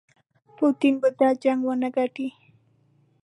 [0.55, 2.27] پوټین به دا جنګ ونه ګټي.